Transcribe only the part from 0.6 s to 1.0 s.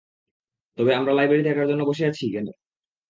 তবে